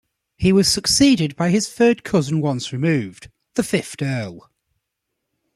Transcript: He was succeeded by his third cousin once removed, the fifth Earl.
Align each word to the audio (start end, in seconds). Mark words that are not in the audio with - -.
He 0.39 0.51
was 0.51 0.67
succeeded 0.67 1.35
by 1.35 1.49
his 1.51 1.69
third 1.71 2.03
cousin 2.03 2.41
once 2.41 2.73
removed, 2.73 3.29
the 3.53 3.61
fifth 3.61 4.01
Earl. 4.01 4.49